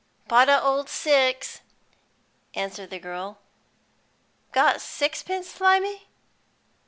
"Pot 0.27 0.49
o' 0.49 0.59
old 0.59 0.89
six," 0.89 1.61
answered 2.55 2.89
the 2.89 2.97
girl. 2.97 3.37
"Got 4.51 4.81
sixpence, 4.81 5.47
Slimy?" 5.47 6.07